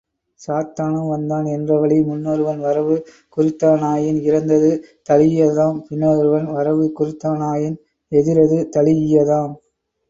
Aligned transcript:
சாத்தனும் 0.39 1.09
வந்தான் 1.09 1.47
என்றவழி, 1.47 1.97
முன்னொருவன் 2.07 2.59
வரவு 2.59 2.95
குறித்தானாயின் 3.37 4.19
இறந்தது 4.23 4.71
தழீயதாம் 5.09 5.79
பின்னொருவன் 5.87 6.49
வரவு 6.51 6.87
குறித்தானாயின் 6.99 7.79
எதிரது 8.11 8.59
தழீஇயதாம். 8.75 9.55